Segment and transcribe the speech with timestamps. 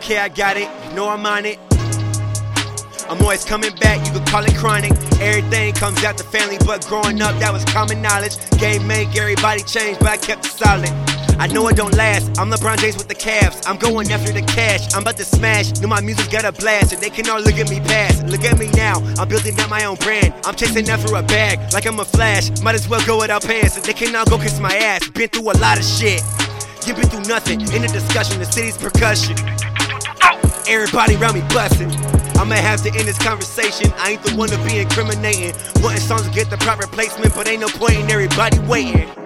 [0.00, 0.68] okay, I got it.
[0.94, 1.58] know I'm on it.
[3.08, 4.92] I'm always coming back, you could call it chronic.
[5.20, 8.36] Everything comes out the family, but growing up, that was common knowledge.
[8.58, 10.88] Game make everybody change, but I kept it solid.
[11.38, 12.38] I know it don't last.
[12.38, 13.66] I'm LeBron James with the Cavs.
[13.66, 14.94] I'm going after the cash.
[14.94, 15.78] I'm about to smash.
[15.80, 18.26] Know my music's got a blast, and they can all look at me past.
[18.26, 19.00] Look at me now.
[19.18, 20.32] I'm building out my own brand.
[20.44, 22.48] I'm chasing after a bag like I'm a flash.
[22.62, 25.10] Might as well go without pants, so they can all go kiss my ass.
[25.10, 26.22] Been through a lot of shit.
[26.86, 27.60] You been through nothing.
[27.60, 29.36] In the discussion, the city's percussion.
[30.70, 31.90] Everybody around me busting.
[32.38, 33.92] I'ma have to end this conversation.
[33.96, 35.52] I ain't the one to be incriminating.
[35.82, 39.19] Wanting songs to get the proper placement, but ain't no point in everybody waiting.